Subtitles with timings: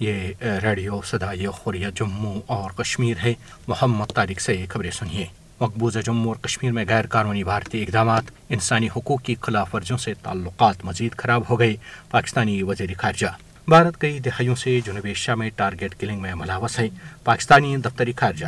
[0.00, 0.32] یہ
[0.62, 3.34] ریڈیو صدائی خوریہ جموں اور کشمیر ہے۔
[3.68, 5.26] محمد طارق سے خبریں سنیے۔
[5.60, 10.14] مقبوضہ جموں اور کشمیر میں غیر قانونی بھارتی اقدامات، انسانی حقوق کی خلاف ورزیوں سے
[10.14, 11.76] تعلقات مزید خراب ہو گئے۔
[12.10, 13.26] پاکستانی وزیر خارجہ،
[13.68, 16.88] بھارت کئی دہائیوں سے جنوبی ایشیا میں ٹارگیٹ کلنگ میں ملاوس ہے۔
[17.24, 18.46] پاکستانی دفتری خارجہ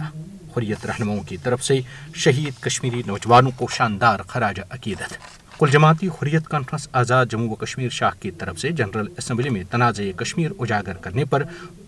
[0.57, 1.81] حریت رہنماؤں کی طرف سے
[2.15, 7.89] شہید کشمیری نوجوانوں کو شاندار خراج عقیدت۔ کل جماعتی حریت کانفرنس آزاد جموں و کشمیر
[7.89, 11.43] شاہ کی طرف سے جنرل اسمبلی میں تنازع کشمیر اجاگر کرنے پر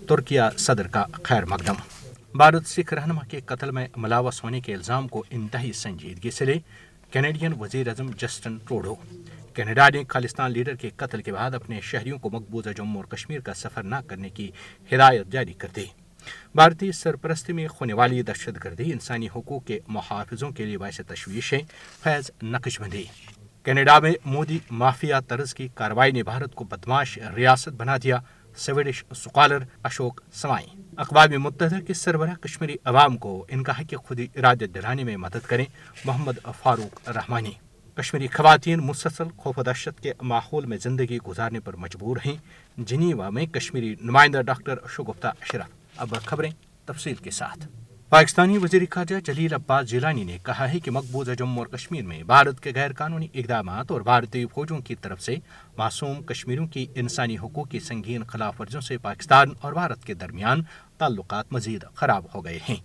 [0.09, 1.75] ترکیہ صدر کا خیر مقدم۔
[2.35, 6.59] بھارت سکھ رہنما کے قتل میں ملاوس ہونے کے الزام کو انتہائی سنجیدگی سے لے
[7.11, 8.95] کینیڈین وزیر اعظم جسٹن ٹروڈو۔
[9.55, 13.41] کینیڈا نے خالستان لیڈر کے قتل کے بعد اپنے شہریوں کو مقبوضہ جموں اور کشمیر
[13.41, 14.51] کا سفر نہ کرنے کی
[14.93, 15.87] ہدایت جاری کر دی۔
[16.55, 21.53] بھارتی سرپرستی میں ہونے والی دہشت گردی انسانی حقوق کے محافظوں کے لیے باعث تشویش
[21.53, 21.63] ہے
[22.03, 23.05] فیض نقش بندی
[23.63, 28.19] کینیڈا میں مودی مافیا طرز کی کارروائی نے بھارت کو بدماش ریاست بنا دیا۔
[28.57, 34.27] سویڈش سکالر اشوک سوائی اقوام متحدہ کے سربراہ کشمیری عوام کو ان کا حق خودی
[34.35, 35.65] ارادت دلانے میں مدد کریں
[36.05, 37.53] محمد فاروق رحمانی۔
[37.95, 42.37] کشمیری خواتین مسلسل خوف و دہشت کے ماحول میں زندگی گزارنے پر مجبور ہیں۔
[42.77, 46.51] جنیوا میں کشمیری نمائندہ ڈاکٹر شگفتہ اشرف۔ اب خبریں
[46.85, 47.80] تفصیل کے ساتھ۔
[48.11, 52.23] پاکستانی وزیر خارجہ جلیل عباس جیلانی نے کہا ہے کہ مقبوضہ جموں اور کشمیر میں
[52.23, 55.37] بھارت کے غیر قانونی اقدامات اور بھارتی فوجوں کی طرف سے
[55.79, 60.63] معصوم کشمیروں کی انسانی حقوق کی سنگین خلاف ورزیوں سے پاکستان اور بھارت کے درمیان
[60.99, 62.77] تعلقات مزید خراب ہو گئے ہیں۔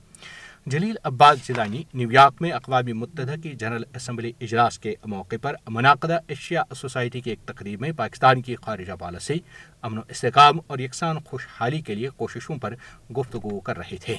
[0.66, 5.56] جلیل عباس جیلانی نیو یارک میں اقوام متحدہ کی جنرل اسمبلی اجلاس کے موقع پر
[5.68, 9.40] منعقدہ ایشیا سوسائٹی کی ایک تقریب میں پاکستان کی خارجہ پالیسی،
[9.82, 12.76] امن و استحکام اور یکساں خوشحالی کے لیے کوششوں پر
[13.18, 14.18] گفتگو کر رہے تھے۔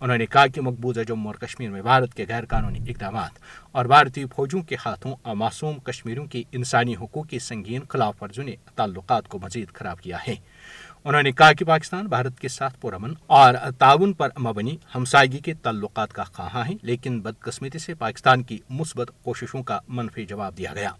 [0.00, 3.30] انہوں نے کہا کہ مقبوضہ جموں اور کشمیر میں بھارت کے غیر قانونی اقدامات
[3.72, 8.56] اور بھارتی فوجوں کے ہاتھوں معصوم کشمیروں کی انسانی حقوق کی سنگین خلاف ورزیوں نے
[8.74, 10.34] تعلقات کو مزید خراب کیا ہے۔
[11.04, 15.54] انہوں نے کہا کہ پاکستان بھارت کے ساتھ پرامن اور تعاون پر مبنی ہمسائیگی کے
[15.54, 20.74] تعلقات کا خواہاں ہے، لیکن بدقسمتی سے پاکستان کی مثبت کوششوں کا منفی جواب دیا
[20.74, 20.90] گیا۔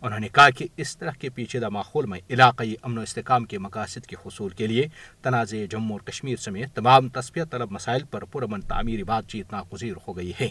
[0.00, 3.58] انہوں نے کہا کہ اس طرح کے پیچیدہ ماحول میں علاقائی امن و استحکام کے
[3.58, 4.88] مقاصد کے حصول کے لیے
[5.22, 9.94] تنازع جموں اور کشمیر سمیت تمام تصفیہ طلب مسائل پر پرامن تعمیری بات چیت ناگزیر
[10.08, 10.48] ہو گئی ہے۔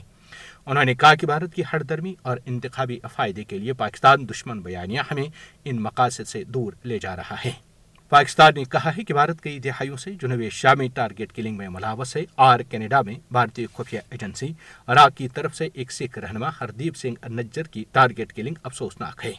[0.65, 4.61] انہوں نے کہا کہ بھارت کی ہر درمی اور انتخابی فائدے کے لیے پاکستان دشمن
[4.61, 5.25] بیانیاں ہمیں
[5.65, 7.72] ان مقاصد سے دور لے جا رہا ہے۔
[8.13, 11.69] پاکستان نے کہا ہے کہ بھارت کئی دہائیوں سے جنوبی ایشیا میں ٹارگیٹ کلنگ میں
[11.69, 14.47] ملاوس ہے اور کینیڈا میں بھارتی خفیہ ایجنسی
[14.87, 19.31] را کی طرف سے ایک سکھ رہنما ہردیپ سنگھ نجر کی ٹارگیٹ کلنگ افسوسناک ہے۔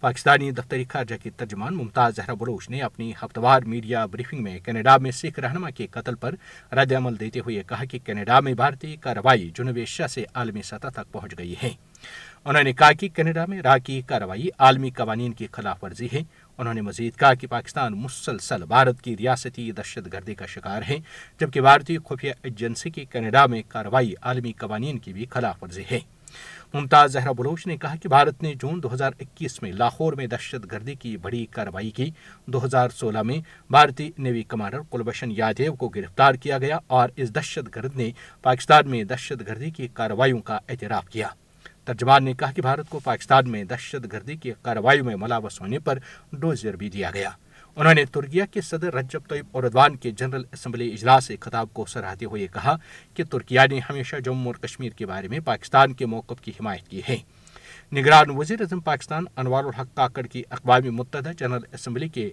[0.00, 4.96] پاکستانی دفتری خارجہ کی ترجمان ممتاز زہرا بلوچ نے اپنی ہفتوار میڈیا بریفنگ میں کینیڈا
[4.96, 6.34] میں سکھ رہنما کے قتل پر
[6.72, 10.88] رد عمل دیتے ہوئے کہا کہ کینیڈا میں بھارتی کارروائی جنوبی ایشیا سے عالمی سطح
[10.88, 11.70] تک پہنچ گئی ہے۔
[12.44, 16.22] انہوں نے کہا کہ کینیڈا میں را کی کارروائی عالمی قوانین کی خلاف ورزی ہے۔
[16.58, 20.96] انہوں نے مزید کہا کہ پاکستان مسلسل بھارت کی ریاستی دہشت گردی کا شکار ہے،
[21.40, 25.98] جبکہ بھارتی خفیہ ایجنسی کی کینیڈا میں کارروائی عالمی قوانین کی بھی خلاف ورزی ہے۔
[26.74, 30.26] ممتاز زہرا بلوچ نے کہا کہ بھارت نے جون دو ہزار اکیس میں لاہور میں
[30.26, 32.10] دہشت گردی کی بڑی کارروائی کی۔
[32.46, 33.38] دو ہزار سولہ میں
[33.70, 38.10] بھارتی نیوی کمانڈر کلبھشن یادیو کو گرفتار کیا گیا اور اس دہشت گرد نے
[38.42, 41.28] پاکستان میں دہشت گردی کی کارروائیوں کا اعتراف کیا۔
[41.84, 45.78] ترجمان نے کہا کہ بھارت کو پاکستان میں دہشت گردی کی کارروائیوں میں ملاوس ہونے
[45.78, 45.98] پر
[46.32, 47.30] ڈوزر بھی دیا گیا۔
[47.76, 51.86] انہوں نے ترکیہ کے صدر رجب طیب اردوان کے جنرل اسمبلی اجلاس سے خطاب کو
[51.86, 52.76] سراہتے ہوئے کہا
[53.14, 56.88] کہ ترکیہ نے ہمیشہ جموں اور کشمیر کے بارے میں پاکستان کے موقف کی حمایت
[56.88, 57.16] کی ہے۔
[57.92, 62.30] نگران وزیر اعظم پاکستان انوار الحق کاکڑ کی اقوام متحدہ جنرل اسمبلی کے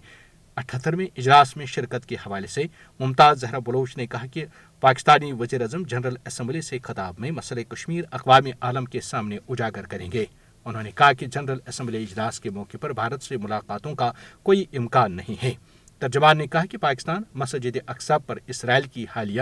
[0.56, 2.64] اٹھہترویں اجلاس میں شرکت کے حوالے سے
[3.00, 4.46] ممتاز زہرا بلوچ نے کہا کہ
[4.80, 9.86] پاکستانی وزیر اعظم جنرل اسمبلی سے خطاب میں مسئلہ کشمیر اقوام عالم کے سامنے اجاگر
[9.86, 10.26] کریں گے۔
[10.66, 14.12] انہوں نے کہا کہ جنرل اسمبلی اجلاس کے موقع پر بھارت سے ملاقاتوں کا
[14.44, 15.52] کوئی امکان نہیں ہے۔
[16.00, 19.42] ترجمان نے کہا کہ پاکستان مسجد اقسا پر اسرائیل کی حالیہ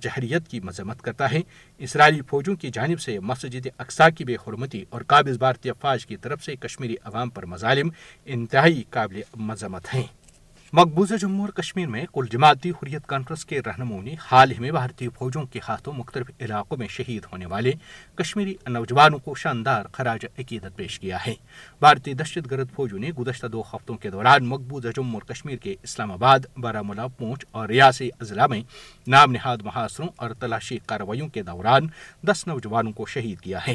[0.00, 1.40] جہریت کی مذمت کرتا ہے۔
[1.78, 6.16] اسرائیلی فوجوں کی جانب سے مسجد اقسا کی بے حرمتی اور قابض بھارتی افواج کی
[6.16, 7.90] طرف سے کشمیری عوام پر مظالم
[8.24, 10.17] انتہائی قابل مذمت ہیں۔
[10.72, 14.70] مقبوضہ جموں اور کشمیر میں کل جماعتی حریت کانفرنس کے رہنماؤں نے حال ہی میں
[14.70, 17.72] بھارتی فوجوں کے ہاتھوں مختلف علاقوں میں شہید ہونے والے
[18.14, 21.34] کشمیری نوجوانوں کو شاندار خراج عقیدت پیش کیا ہے۔
[21.80, 25.74] بھارتی دہشت گرد فوجوں نے گزشتہ دو ہفتوں کے دوران مقبوضہ جموں اور کشمیر کے
[25.82, 26.82] اسلام آباد، بارہ
[27.18, 28.60] پونچھ اور ریاسی اضلاع میں
[29.08, 31.86] نام نہاد محاصروں اور تلاشی کارروائیوں کے دوران
[32.22, 33.74] دس نوجوانوں کو شہید کیا ہے۔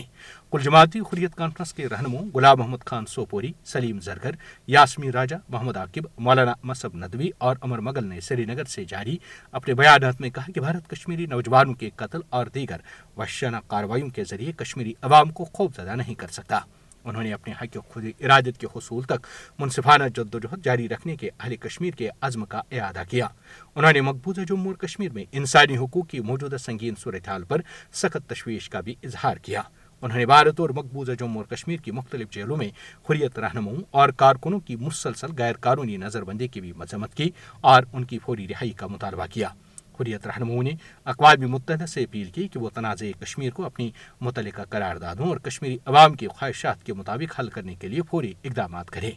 [0.51, 4.31] کل جماعتی حریت کانفرنس کے رہنماؤں غلام محمد خان سوپوری، سلیم زرگر
[4.67, 9.17] یاسمی راجہ، محمد عاقب، مولانا مصب ندوی اور امر مگل نے سری نگر سے جاری
[9.51, 12.77] اپنے بیانات میں کہا کہ بھارت کشمیری نوجوانوں کے قتل اور دیگر
[13.17, 16.59] وحشانہ کارروائیوں کے ذریعے کشمیری عوام کو خوف زدہ نہیں کر سکتا۔
[17.03, 19.27] انہوں نے اپنے حق خود ارادت کے حصول تک
[19.59, 23.27] منصفانہ جدوجہد جاری رکھنے کے اہل کشمیر کے عزم کا اعادہ کیا۔
[23.75, 27.61] انہوں نے مقبوضہ جموں اور کشمیر میں انسانی حقوق کی موجودہ سنگین صورتحال پر
[27.93, 29.61] سخت تشویش کا بھی اظہار کیا۔
[30.01, 32.69] انہوں نے بھارت اور مقبوضہ جموں اور کشمیر کی مختلف جیلوں میں
[33.09, 37.29] حریت رہنماؤں اور کارکنوں کی مسلسل غیر قانونی نظر بندی کی بھی مذمت کی
[37.61, 39.49] اور ان کی فوری رہائی کا مطالبہ کیا۔
[39.99, 40.71] حریت رہنماؤں نے
[41.05, 43.91] اقوام متحدہ سے اپیل کی کہ وہ تنازع کشمیر کو اپنی
[44.21, 48.91] متعلقہ قراردادوں اور کشمیری عوام کی خواہشات کے مطابق حل کرنے کے لیے فوری اقدامات
[48.91, 49.11] کرے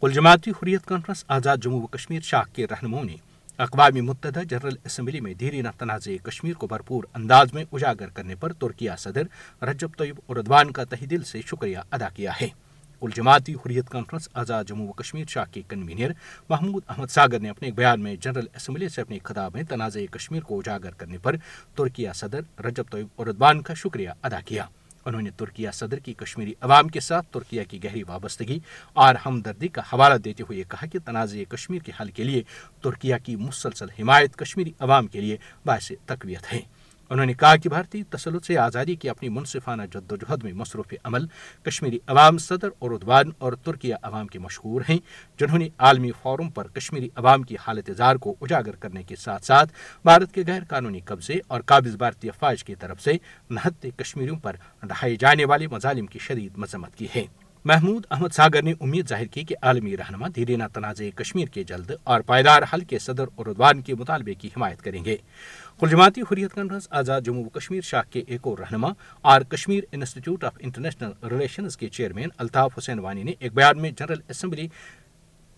[0.00, 3.16] کل جماعتی حریت کانفرنس آزاد جموں و کشمیر شاخ کے رہنماؤں نے
[3.58, 8.52] اقوام متحدہ جنرل اسمبلی میں دیرینہ تنازع کشمیر کو بھرپور انداز میں اجاگر کرنے پر
[8.52, 9.22] ترکیہ صدر
[9.64, 12.48] رجب طیب اردوان کا تہ دل سے شکریہ ادا کیا ہے۔
[13.00, 16.10] کل جماعتی حریت کانفرنس آزاد جموں و کشمیر شاہ کے کنوینئر
[16.48, 20.00] محمود احمد ساگر نے اپنے ایک بیان میں جنرل اسمبلی سے اپنے خطاب میں تنازع
[20.10, 21.36] کشمیر کو اجاگر کرنے پر
[21.74, 24.64] ترکیہ صدر رجب طیب اردوان کا شکریہ ادا کیا۔
[25.04, 28.58] انہوں نے ترکیہ صدر کی کشمیری عوام کے ساتھ ترکیہ کی گہری وابستگی
[28.92, 32.42] اور ہمدردی کا حوالہ دیتے ہوئے کہا کہ تنازع کشمیر کے حل کے لیے
[32.82, 35.36] ترکیہ کی مسلسل حمایت کشمیری عوام کے لیے
[35.66, 36.60] باعث تقویت ہے۔
[37.10, 41.26] انہوں نے کہا کہ بھارتی تسلط سے آزادی کی اپنی منصفانہ جدوجہد میں مصروف عمل
[41.62, 44.98] کشمیری عوام، صدر اور ادوان اور ترکیہ عوام کے مشہور ہیں،
[45.38, 49.44] جنہوں نے عالمی فورم پر کشمیری عوام کی حالت زار کو اجاگر کرنے کے ساتھ
[49.44, 49.72] ساتھ
[50.04, 53.12] بھارت کے غیر قانونی قبضے اور قابض بھارتی افواج کی طرف سے
[53.50, 57.26] نہتے کشمیریوں پر ڈھائے جانے والے مظالم کی شدید مذمت کی ہے۔
[57.64, 61.90] محمود احمد ساگر نے امید ظاہر کی کہ عالمی رہنما دھیرینہ تنازع کشمیر کے جلد
[62.04, 65.16] اور پائیدار حل کے صدر اور ادوان کے مطالبے کی حمایت کریں گے۔
[65.80, 68.88] کل جماعتی حریت کانفرنس آزاد جموں و کشمیر شاہ کے ایک اور رہنما
[69.20, 73.90] اور Kashmir institute of international relations کے چیئرمین الطاف حسین وانی نے ایک بیان میں
[73.90, 74.68] جنرل اسمبلی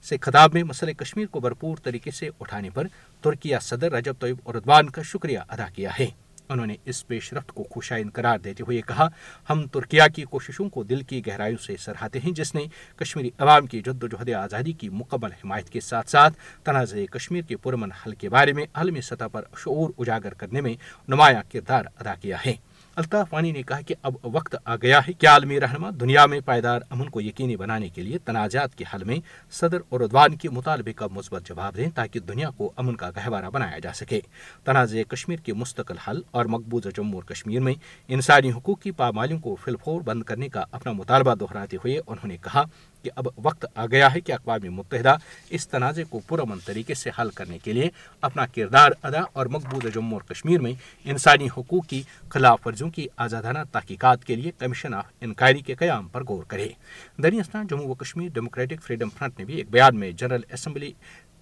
[0.02, 2.87] سے خطاب میں مسئلہ کشمیر کو بھرپور طریقے سے اٹھانے پر
[3.20, 6.06] ترکیہ صدر رجب طیب اور ادوان کا شکریہ ادا کیا ہے۔
[6.48, 9.08] انہوں نے اس پیش رفت کو خوشائن قرار دیتے ہوئے کہا،
[9.50, 12.64] ہم ترکیہ کی کوششوں کو دل کی گہرائیوں سے سراہتے ہیں، جس نے
[12.96, 16.34] کشمیری عوام کی جد و جہد آزادی کی مکمل حمایت کے ساتھ ساتھ
[16.64, 20.74] تنازع کشمیر کے پرمن حل کے بارے میں عالمی سطح پر شعور اجاگر کرنے میں
[21.08, 22.54] نمایاں کردار ادا کیا ہے۔
[22.96, 26.40] الطاف وانی نے کہا کہ اب وقت آ گیا ہے کہ عالمی رہنما دنیا میں
[26.44, 29.16] پائیدار امن کو یقینی بنانے کے لیے تنازعات کے حل میں
[29.50, 33.50] صدر اور ادوان کے مطالبے کا مثبت جواب دیں تاکہ دنیا کو امن کا گہوارہ
[33.50, 34.20] بنایا جا سکے۔
[34.64, 37.74] تنازع کشمیر کے مستقل حل اور مقبوضہ جموں اور کشمیر میں
[38.08, 42.36] انسانی حقوق کی پامالیوں کو فلفور بند کرنے کا اپنا مطالبہ دہراتے ہوئے انہوں نے
[42.36, 42.62] کہا
[43.02, 45.16] کہ اب وقت آ گیا ہے کہ اقوام متحدہ
[45.50, 47.90] اس تنازع کو پرامن طریقے سے حل کرنے کے لیے
[48.20, 50.72] اپنا کردار ادا اور مقبوضہ جموں اور کشمیر میں
[51.04, 56.08] انسانی حقوق کی خلاف ورزیوں کی آزادانہ تحقیقات کے لیے کمیشن آف انکوائری کے قیام
[56.08, 56.69] پر غور کرے۔
[57.22, 60.93] درستان جموں و کشمیر ڈیموکریٹک فریڈم فرنٹ نے بھی ایک بیان میں جنرل اسمبلی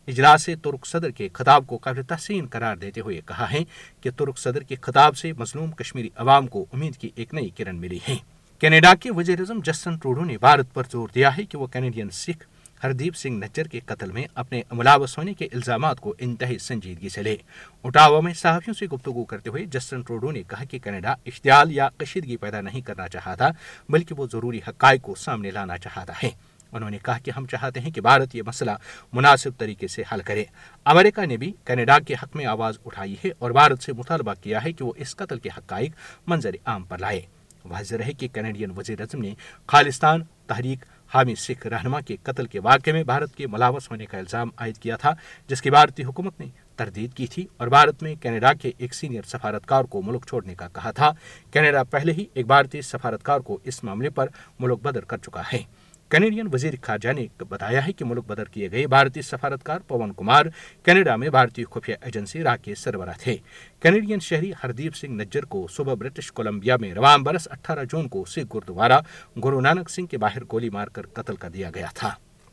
[0.07, 3.59] اجلاس ترک صدر کے خطاب کو قابل تحسین قرار دیتے ہوئے کہا ہے
[4.01, 7.77] کہ ترک صدر کے خطاب سے مظلوم کشمیری عوام کو امید کی ایک نئی کرن
[7.77, 8.17] ملی ہے۔
[8.61, 12.11] کینیڈا کے وزیر اعظم جسٹن ٹروڈو نے بھارت پر زور دیا ہے کہ وہ کینیڈین
[12.11, 12.47] سکھ
[12.83, 17.23] ہردیپ سنگھ نچر کے قتل میں اپنے ملاوس ہونے کے الزامات کو انتہائی سنجیدگی سے
[17.23, 17.37] لے۔
[17.85, 21.89] اٹاوا میں صحافیوں سے گفتگو کرتے ہوئے جسٹن ٹروڈو نے کہا کہ کینیڈا اشتعال یا
[21.97, 23.49] کشیدگی پیدا نہیں کرنا چاہتا،
[23.89, 26.31] بلکہ وہ ضروری حقائق کو سامنے لانا چاہتا ہے۔
[26.73, 28.71] انہوں نے کہا کہ ہم چاہتے ہیں کہ بھارت یہ مسئلہ
[29.13, 30.45] مناسب طریقے سے حل کرے۔
[30.85, 34.65] امریکہ نے بھی کینیڈا کے حق میں آواز اٹھائی ہے اور بھارت سے مطالبہ کیا
[34.65, 35.93] ہے کہ وہ اس قتل کے حقائق
[36.27, 37.23] منظر عام پر لائے۔
[37.65, 39.35] واضح رہے کہ کینیڈین وزیر اعظم نے
[39.67, 44.19] خالستان تحریک حامی سکھ رہنما کے قتل کے واقعے میں بھارت کے ملاوس ہونے کا
[44.19, 45.15] الزام عائد کیا تھا،
[45.47, 49.23] جس کی بھارتی حکومت نے تردید کی تھی اور بھارت میں کینیڈا کے ایک سینئر
[49.23, 51.13] سفارتکار کو ملک چھوڑنے کا کہا تھا۔
[51.51, 54.27] کینیڈا پہلے ہی ایک بھارتی سفارتکار کو اس معاملے پر
[54.59, 55.63] ملک بدر کر چکا ہے۔
[56.11, 60.47] کینیڈین وزیر خارجہ نے بتایا ہے کہ ملک بدر کیے گئے بھارتی سفارتکار پون کمار
[60.85, 63.37] کینیڈا میں بھارتی خفیہ ایجنسی را کے سربراہ تھے۔
[63.83, 68.25] کینیڈین شہری ہردیپ سنگھ نجر کو صبح برٹش کولمبیا میں روام برس اٹھارہ جون کو
[68.25, 68.99] سکھ گردوارہ
[69.45, 72.11] گرو نانک سنگھ کے باہر گولی مار کر قتل کر دیا گیا تھا۔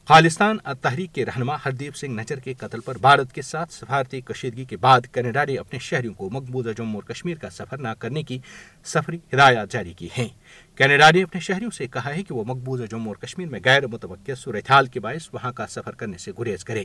[0.10, 4.66] خالستان تحریک کے رہنما ہردیپ سنگھ نچر کے قتل پر بھارت کے ساتھ سفارتی کشیدگی
[4.66, 8.24] کے بعد کینیڈا نے اپنے شہریوں کو مقبوضہ جموں اور کشمیر کا سفر نہ کرنے
[8.24, 8.38] کی
[8.88, 10.28] سفری ہدایات جاری کی ہیں۔
[10.76, 13.88] کینیڈا نے اپنے شہریوں سے کہا ہے کہ وہ مقبوضہ جموں اور کشمیر میں غیر
[13.88, 16.84] متوقع صورتحال کے باعث وہاں کا سفر کرنے سے گریز کرے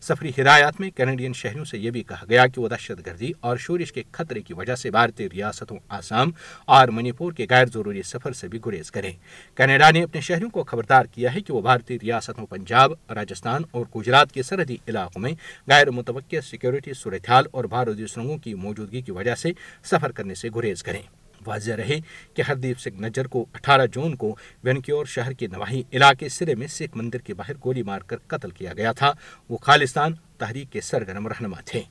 [0.00, 3.56] سفری ہدایات میں کینیڈین شہریوں سے یہ بھی کہا گیا کہ وہ دہشت گردی اور
[3.56, 6.30] شورش کے خطرے کی وجہ سے بھارتی ریاستوں آسام
[6.64, 9.12] اور منی پور کے غیر ضروری سفر سے بھی گریز کریں۔
[9.54, 13.86] کینیڈا نے اپنے شہریوں کو خبردار کیا ہے کہ وہ بھارتی ریاستوں پنجاب، راجستھان اور
[13.96, 15.32] گجرات کے سرحدی علاقوں میں
[15.66, 19.48] غیر متوقع سیکورٹی صورتحال اور بھارتی سرنگوں کی موجودگی کی وجہ سے
[19.84, 21.02] سفر کرنے سے گریز کریں۔
[21.46, 21.98] واضح رہے
[22.34, 26.66] کہ ہردیپ سنگھ نجر کو اٹھارہ جون کو وینکیور شہر کے نواحی علاقے سرے میں
[26.66, 29.12] سکھ مندر کے باہر گولی مار کر قتل کیا گیا تھا۔
[29.48, 31.82] وہ خالستان تحریک کے سرگرم رہنما تھے۔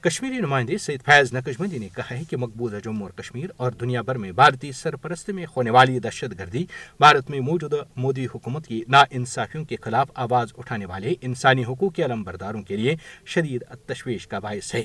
[0.00, 4.02] کشمیری نمائندے سید فیض نقشبندی نے کہا ہے کہ مقبوضہ جموں اور کشمیر اور دنیا
[4.02, 6.66] بھر میں بھارتی سرپرستی میں ہونے والی دہشت گردی،
[6.98, 11.94] بھارت میں موجودہ مودی حکومت کی نا انصافیوں کے خلاف آواز اٹھانے والے انسانی حقوق
[11.94, 14.82] کے علم برداروں کے لیے شدید تشویش کا باعث ہے۔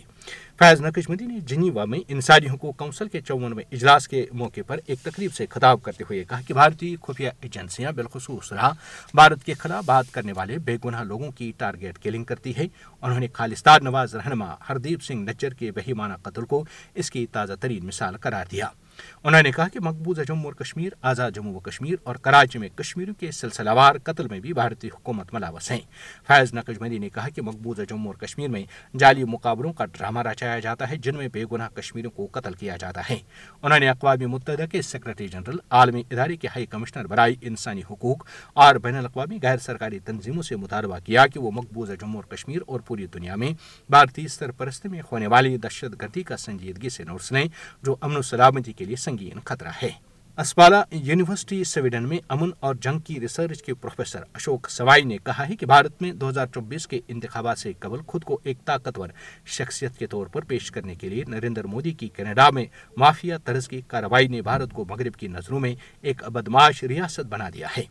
[0.59, 4.99] فیض نقشبندی نے جنیوا میں انسانی حقوق کونسل کے چونویں اجلاس کے موقع پر ایک
[5.01, 8.71] تقریب سے خطاب کرتے ہوئے کہا کہ بھارتی خفیہ ایجنسیاں بالخصوص رہا،
[9.13, 12.67] بھارت کے خلاف بات کرنے والے بے گناہ لوگوں کی ٹارگیٹ کلنگ کرتی ہے۔
[13.01, 17.53] انہوں نے خالصتان نواز رہنما، ہردیپ سنگھ نچر کے بہیمانہ قتل کو اس کی تازہ
[17.59, 18.69] ترین مثال قرار دیا۔
[19.23, 22.69] انہوں نے کہا کہ مقبوضہ جموں اور کشمیر، آزاد جموں و کشمیر اور کراچی میں
[22.75, 25.79] کشمیریوں کے سلسلہ وار قتل میں بھی بھارتی حکومت ملاوس ہیں۔
[26.27, 28.63] فیض نقشبندی نے کہا کہ مقبوضہ جموں اور کشمیر میں
[28.97, 32.77] جعلی مقابلوں کا ڈرامہ رچایا جاتا ہے، جن میں بے گناہ کشمیریوں کو قتل کیا
[32.77, 33.17] جاتا ہے۔
[33.61, 38.25] انہوں نے اقوام متحدہ کے سیکرٹری جنرل، عالمی ادارے کے ہائی کمشنر برائے انسانی حقوق
[38.53, 42.59] اور بین الاقوامی غیر سرکاری تنظیموں سے مطالبہ کیا کہ وہ مقبوضہ جموں اور کشمیر
[42.67, 43.49] اور پوری دنیا میں
[43.89, 47.47] بھارتی سرپرستی میں ہونے والی دہشت گردی کا سنجیدگی سے نوٹس لیں
[47.83, 49.89] جو امن و سلامتی کے لیے سنگین خطرہ ہے۔
[50.37, 55.49] اسپالا یونیورسٹی سویڈن میں امن اور جنگ کی ریسرچ کے پروفیسر اشوک سوائی نے کہا
[55.49, 59.09] ہے کہ بھارت میں دو ہزار چوبیس کے انتخابات سے قبل خود کو ایک طاقتور
[59.45, 62.65] شخصیت کے طور پر پیش کرنے کے لیے نریندر مودی کی کینیڈا میں
[62.97, 67.49] مافیا طرز کی کارروائی نے بھارت کو مغرب کی نظروں میں ایک بدماش ریاست بنا
[67.53, 67.83] دیا ہے۔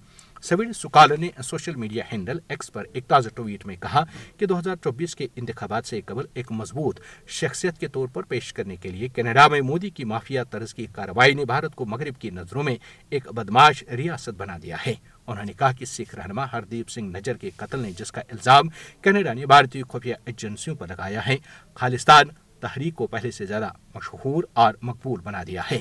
[0.45, 4.05] سویڈ سکالر نے سوشل میڈیا ہینڈل ایکس پر ایک تازہ ٹویٹ میں کہا
[4.37, 8.53] کہ دو ہزار چوبیس کے انتخابات سے قبل ایک مضبوط شخصیت کے طور پر پیش
[8.53, 12.21] کرنے کے لیے کینیڈا میں مودی کی مافیا طرز کی کارروائی نے بھارت کو مغرب
[12.21, 12.77] کی نظروں میں
[13.11, 14.95] ایک بدماش ریاست بنا دیا ہے۔
[15.27, 18.69] انہوں نے کہا کہ سکھ رہنما ہردیپ سنگھ نجر کے قتل نے جس کا الزام
[19.03, 21.37] کینیڈا نے بھارتی خفیہ ایجنسیوں پر لگایا ہے
[21.75, 22.27] خالستان
[22.61, 25.79] تحریک کو پہلے سے زیادہ مشہور اور مقبول بنا دیا ہے۔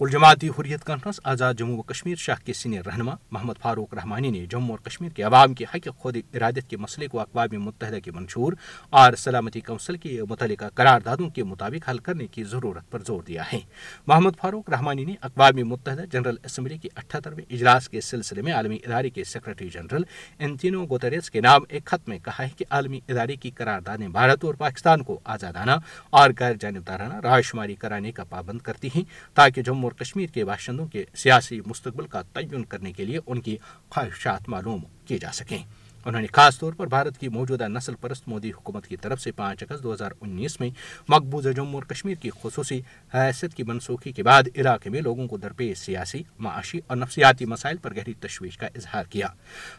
[0.00, 4.46] جماعتی حریت کانفرنس آزاد جموں و کشمیر، شاہ کے سینئر رہنما محمد فاروق رحمانی نے
[4.46, 8.10] جموں اور کشمیر کے عوام کے حق، خود ارادت کے مسئلے کو اقوام متحدہ کے
[8.10, 8.52] منشور
[8.90, 13.42] اور سلامتی کونسل کے متعلقہ قراردادوں کے مطابق حل کرنے کی ضرورت پر زور دیا
[13.52, 13.58] ہے۔
[14.06, 18.78] محمد فاروق رحمانی نے اقوام متحدہ جنرل اسمبلی کے اٹھہترویں اجلاس کے سلسلے میں عالمی
[18.86, 20.02] ادارے کے سیکرٹری جنرل
[20.38, 24.44] انتینو گوتریس کے نام ایک خط میں کہا ہے کہ عالمی ادارے کی قراردادیں بھارت
[24.44, 25.72] اور پاکستان کو آزادانہ
[26.10, 29.02] اور غیر جانبدارانہ رائے شماری کرانے کا پابند کرتی ہیں
[29.34, 33.40] تاکہ جموں اور کشمیر کے باشندوں کے سیاسی مستقبل کا تعین کرنے کے لیے ان
[33.40, 33.56] کی
[33.90, 35.58] خواہشات معلوم کی جا سکیں۔
[36.06, 39.32] انہوں نے خاص طور پر بھارت کی موجودہ نسل پرست مودی حکومت کی طرف سے
[39.32, 40.68] پانچ اگست دو ہزار انیس میں
[41.08, 42.80] مقبوضہ جموں اور کشمیر کی خصوصی
[43.14, 47.76] حیثیت کی منسوخی کے بعد علاقے میں لوگوں کو درپیش سیاسی، معاشی اور نفسیاتی مسائل
[47.76, 49.26] پر گہری تشویش کا اظہار کیا۔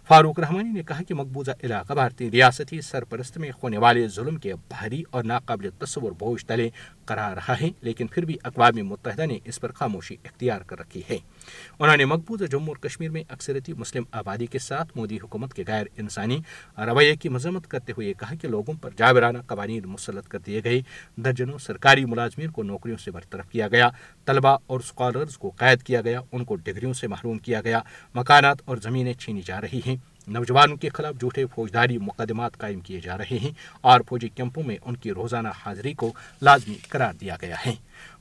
[0.08, 4.54] فاروق رحمانی نے کہا کہ مقبوضہ علاقہ بھارتی ریاستی سرپرست میں ہونے والے ظلم کے
[4.68, 6.70] بھاری اور ناقابل تصور بوجھ تلے
[7.06, 11.02] قرار رہا ہے، لیکن پھر بھی اقوام متحدہ نے اس پر خاموشی اختیار کر رکھی
[11.10, 11.18] ہے۔
[11.80, 15.64] انہوں نے مقبوضہ جموں اور کشمیر میں اکثرتی مسلم آبادی کے ساتھ مودی حکومت کے
[15.68, 16.40] غیر انسانی
[16.78, 20.82] رویے کی مذمت کرتے ہوئے کہا کہ لوگوں پر جابرانہ قوانین مسلط کر دیے گئے۔
[21.16, 23.90] درجنوں سرکاری ملازمین کو نوکریوں سے برطرف کیا گیا۔
[24.26, 27.82] طلبہ اور اسکالرز کو قید کیا گیا۔ ان کو ڈگریوں سے محروم کیا گیا۔
[28.16, 33.00] مکانات اور زمینیں چھینی جا رہی ہیں۔ نوجوانوں کے خلاف جھوٹے فوجداری مقدمات قائم کیے
[33.00, 37.36] جا رہے ہیں اور فوجی کیمپوں میں ان کی روزانہ حاضری کو لازمی قرار دیا
[37.42, 37.74] گیا ہے۔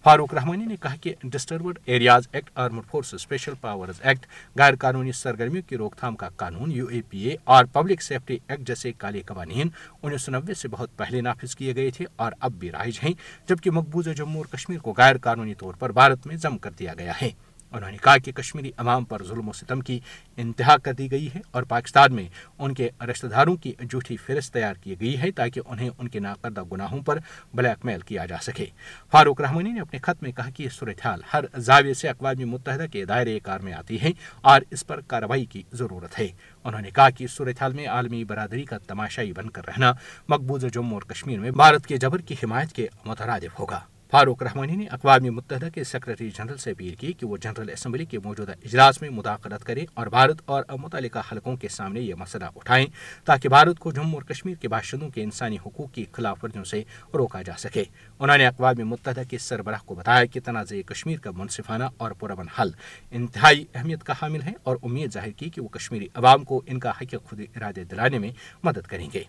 [0.05, 5.13] فاروق رحمانی نے کہا کہ disturbed areas act, armed force special powers act, غیر قانونی
[5.13, 8.93] سرگرمیوں کی روک تھام کا قانون، یو اے پی اے اور پبلک سیفٹی ایکٹ جیسے
[8.93, 9.69] کالے قوانین
[10.03, 13.13] انیس سو نوے سے بہت پہلے نافذ کیے گئے تھے اور اب بھی رائج ہیں،
[13.49, 16.95] جبکہ مقبوضہ جموں اور کشمیر کو غیر قانونی طور پر بھارت میں ضم کر دیا
[16.99, 17.31] گیا ہے۔
[17.73, 20.01] انہوں نے کہا کہ کشمیری عوام پر ظلم و ستم کی
[20.37, 24.53] انتہا کر دی گئی ہے اور پاکستان میں ان کے رشتہ داروں کی جھوٹی فہرست
[24.53, 27.19] تیار کی گئی ہے تاکہ انہیں ان کے ناقدہ گناہوں پر
[27.55, 28.67] بلیک میل کیا جا سکے۔
[29.13, 32.87] فاروق رحمانی نے اپنے خط میں کہا کہ یہ صورتحال ہر زاویے سے اقوام متحدہ
[32.93, 36.29] کے دائرے کار میں آتی ہے اور اس پر کارروائی کی ضرورت ہے۔
[36.65, 39.93] انہوں نے کہا کہ اس صورتحال میں عالمی برادری کا تماشائی بن کر رہنا
[40.29, 43.81] مقبوضہ جموں اور کشمیر میں بھارت کے جبر کی حمایت کے مترادف ہوگا۔
[44.11, 48.05] فاروق رحمانی نے اقوام متحدہ کے سیکرٹری جنرل سے اپیل کی کہ وہ جنرل اسمبلی
[48.05, 52.45] کے موجودہ اجلاس میں مداخلت کرے اور بھارت اور متعلقہ حلقوں کے سامنے یہ مسئلہ
[52.57, 52.87] اٹھائیں
[53.25, 56.83] تاکہ بھارت کو جموں اور کشمیر کے باشندوں کے انسانی حقوق کی خلاف ورزیوں سے
[57.15, 57.85] روکا جا سکے۔
[58.19, 62.49] انہوں نے اقوام متحدہ کے سربراہ کو بتایا کہ تنازع کشمیر کا منصفانہ اور پرامن
[62.49, 62.71] حل
[63.11, 66.79] انتہائی اہمیت کا حامل ہے اور امید ظاہر کی کہ وہ کشمیری عوام کو ان
[66.79, 68.31] کا حق خود ارادے دلانے میں
[68.63, 69.23] مدد کریں گے۔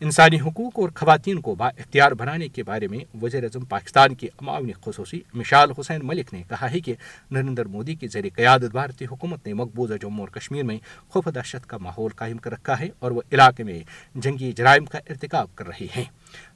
[0.00, 4.28] انسانی حقوق اور خواتین کو با اختیار بنانے کے بارے میں وزیر اعظم پاکستان کی
[4.40, 6.94] معاون خصوصی مشال حسین ملک نے کہا ہے کہ
[7.30, 11.66] نریندر مودی کی زیر قیادت بھارتی حکومت نے مقبوضہ جموں اور کشمیر میں خوف دہشت
[11.66, 13.80] کا ماحول قائم کر رکھا ہے اور وہ علاقے میں
[14.14, 16.04] جنگی جرائم کا ارتکاب کر رہی ہیں۔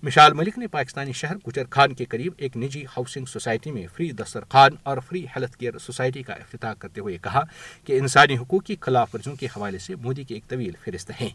[0.03, 4.11] مشال ملک نے پاکستانی شہر گجر خان کے قریب ایک نجی ہاؤسنگ سوسائٹی میں فری
[4.13, 7.43] دسترخوان اور فری ہیلتھ کیئر سوسائٹی کا افتتاح کرتے ہوئے کہا
[7.85, 11.29] کہ انسانی حقوق کی خلاف ورزیوں کے حوالے سے مودی کی ایک طویل فہرست ہے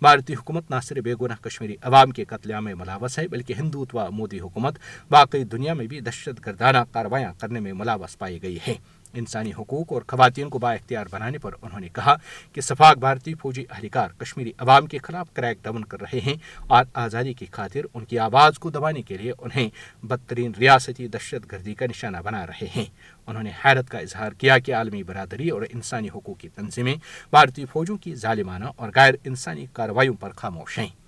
[0.00, 3.54] بھارتی حکومت نہ صرف بے گناہ کشمیری عوام کے قتل عام میں ملاوس ہے، بلکہ
[3.58, 4.78] ہندوتوا مودی حکومت
[5.10, 8.74] باقی دنیا میں بھی دہشت گردانہ کاروائیاں کرنے میں ملاوس پائی گئی ہے
[9.14, 12.14] انسانی حقوق اور خواتین کو با اختیار بنانے پر انہوں نے کہا
[12.52, 16.34] کہ سفاق بھارتی فوجی اہلکار کشمیری عوام کے خلاف کریک ڈاؤن کر رہے ہیں
[16.66, 19.68] اور آزادی کی خاطر ان کی آواز کو دبانے کے لیے انہیں
[20.02, 22.84] بدترین ریاستی دہشت گردی کا نشانہ بنا رہے ہیں۔
[23.26, 26.94] انہوں نے حیرت کا اظہار کیا کہ عالمی برادری اور انسانی حقوق کی تنظیمیں
[27.30, 30.99] بھارتی فوجوں کی ظالمانہ اور غیر انسانی کارروائیوں پر خاموش ہیں۔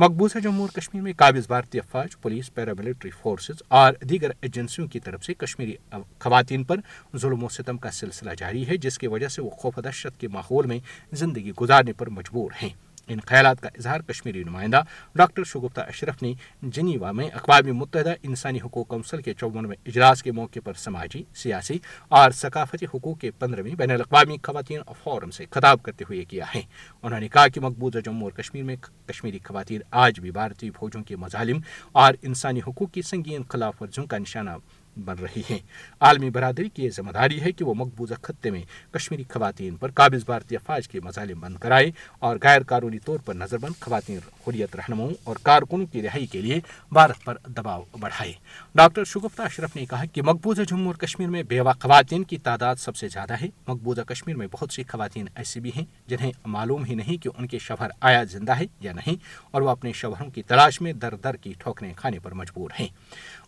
[0.00, 5.00] مقبوضہ جموں اور کشمیر میں قابض بھارتی افواج، پولیس، پیراملٹری فورسز اور دیگر ایجنسیوں کی
[5.00, 5.74] طرف سے کشمیری
[6.18, 6.76] خواتین پر
[7.16, 10.28] ظلم و ستم کا سلسلہ جاری ہے، جس کی وجہ سے وہ خوف دہشت کے
[10.28, 10.78] ماحول میں
[11.12, 12.68] زندگی گزارنے پر مجبور ہیں۔
[13.10, 14.82] ان خیالات کا اظہار کشمیری نمائندہ
[15.14, 20.32] ڈاکٹر شگفتہ اشرف نے جنیوا میں اقوام متحدہ انسانی حقوق کونسل کے چونویں اجلاس کے
[20.32, 25.82] موقع پر سماجی، سیاسی اور ثقافتی حقوق کے پندرہویں بین الاقوامی خواتین فورم سے خطاب
[25.82, 26.62] کرتے ہوئے کیا ہے۔
[27.02, 28.76] انہوں نے کہا کہ مقبوضہ جموں اور کشمیر میں
[29.06, 31.60] کشمیری خواتین آج بھی بھارتی فوجوں کے مظالم
[31.92, 34.50] اور انسانی حقوق کی سنگین خلاف ورزیوں کا نشانہ
[34.96, 35.58] بن رہی ہیں۔
[36.00, 39.90] عالمی برادری کی یہ ذمہ داری ہے کہ وہ مقبوضہ خطے میں کشمیری خواتین پر
[39.90, 44.18] قابض بھارتی افواج کے مظالم بند کرائے اور غیر قانونی طور پر نظر بند خواتین
[44.48, 46.60] حریت رہنماؤں اور کارکنوں کی رہائی کے لیے
[46.92, 48.32] بھارت پر دباؤ بڑھائے۔
[48.74, 52.76] ڈاکٹر شگفتہ اشرف نے کہا کہ مقبوضہ جموں اور کشمیر میں بیوہ خواتین کی تعداد
[52.76, 56.84] سب سے زیادہ ہے۔ مقبوضہ کشمیر میں بہت سی خواتین ایسی بھی ہیں جنہیں معلوم
[56.84, 59.16] ہی نہیں کہ ان کے شوہر آیا زندہ ہے یا نہیں
[59.50, 62.88] اور وہ اپنے شوہروں کی تلاش میں در در کی ٹھوکریں کھانے پر مجبور ہیں۔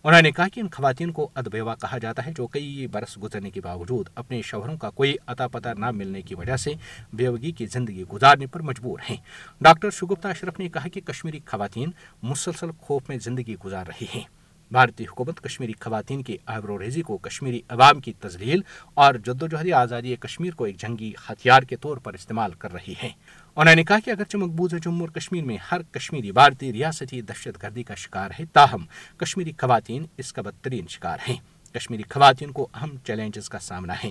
[0.05, 3.51] انہوں نے کہا کہ ان خواتین کو ادبیوا کہا جاتا ہے جو کئی برس گزرنے
[3.51, 6.71] کے باوجود اپنے شوہروں کا کوئی عطا پتہ نہ ملنے کی وجہ سے
[7.13, 9.17] بیوگی کی زندگی گزارنے پر مجبور ہیں۔
[9.61, 11.91] ڈاکٹر شگفتہ اشرف نے کہا کہ کشمیری خواتین
[12.23, 14.42] مسلسل خوف میں زندگی گزار رہی ہیں۔
[14.73, 18.61] بھارتی حکومت کشمیری خواتین کی آبرو ریزی کو کشمیری عوام کی تزلیل
[18.95, 23.11] اور جدوجہدی آزادی کشمیر کو ایک جنگی ہتھیار کے طور پر استعمال کر رہی ہے
[23.57, 27.63] انہوں نے کہا کہ اگرچہ مقبوضہ جموں اور کشمیر میں ہر کشمیری بھارتی ریاستی دہشت
[27.63, 28.85] گردی کا شکار ہے، تاہم
[29.17, 31.37] کشمیری خواتین اس کا بدترین شکار ہیں۔
[31.73, 34.11] کشمیری خواتین کو اہم چیلنجز کا سامنا ہے۔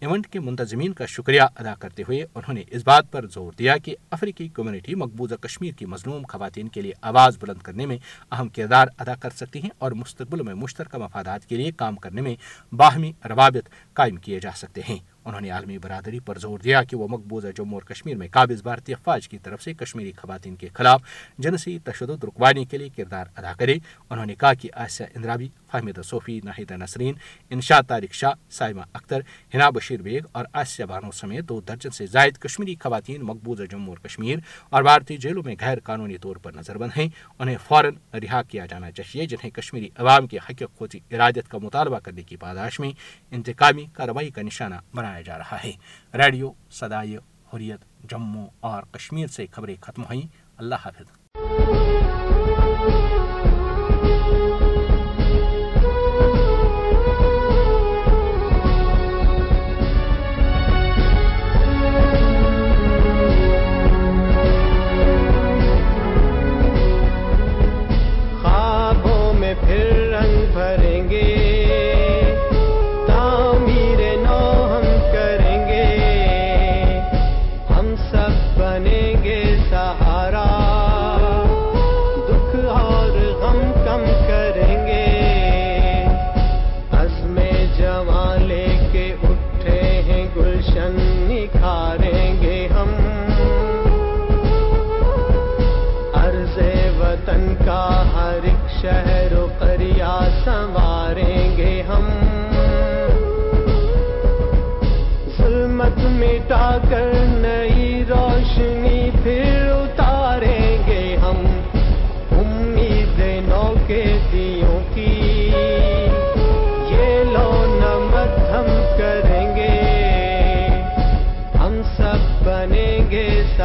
[0.00, 3.76] ایونٹ کے منتظمین کا شکریہ ادا کرتے ہوئے انہوں نے اس بات پر زور دیا
[3.76, 7.98] کہ افریقی کمیونٹی مقبوضہ کشمیر کی مظلوم خواتین کے لیے آواز بلند کرنے میں
[8.32, 12.20] اہم کردار ادا کر سکتی ہیں اور مستقبل میں مشترکہ مفادات کے لیے کام کرنے
[12.20, 12.36] میں
[12.74, 16.96] باہمی روابط قائم کیے جا سکتے ہیں۔ انہوں نے عالمی برادری پر زور دیا کہ
[16.96, 20.68] وہ مقبوضہ جموں اور کشمیر میں قابض بھارتی افواج کی طرف سے کشمیری خواتین کے
[20.72, 21.02] خلاف
[21.38, 23.76] جنسی تشدد رکوانے کے لیے کردار ادا کرے۔
[24.10, 27.14] انہوں نے کہا کہ آسیہ اندرابی فہمدہ صوفی ناہیدہ نسرین
[27.50, 29.20] انشا طارق شاہ، سائمہ اختر
[29.54, 33.88] ہنا بشیر بیگ اور آسیہ بانو سمیت دو درجن سے زائد کشمیری خواتین مقبوضہ جموں
[33.88, 34.38] اور کشمیر
[34.70, 38.66] اور بھارتی جیلوں میں غیر قانونی طور پر نظر بند ہیں۔ انہیں فوراً رہا کیا
[38.66, 42.90] جانا چاہیے، جنہیں کشمیری عوام کے حق خود ارادت کا مطالبہ کرنے کی پاداش میں
[43.30, 45.72] انتقامی کارروائی کا نشانہ بنا بنایا جا رہا ہے۔
[46.14, 47.16] ریڈیو سدائے
[47.54, 51.20] حریت، جموں اور کشمیر سے خبریں ختم ہوئیں۔ اللہ حافظ۔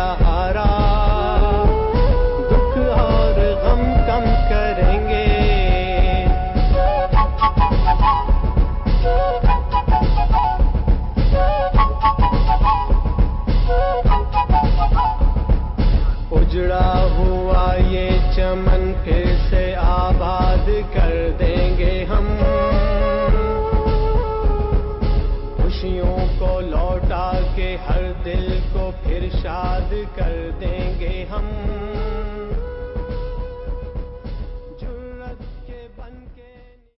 [0.05, 0.34] آ